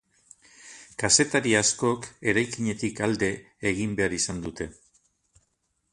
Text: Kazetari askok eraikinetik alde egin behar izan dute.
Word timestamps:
Kazetari 1.03 1.53
askok 1.59 2.09
eraikinetik 2.33 3.03
alde 3.09 3.29
egin 3.73 3.95
behar 4.01 4.17
izan 4.21 4.45
dute. 4.47 4.73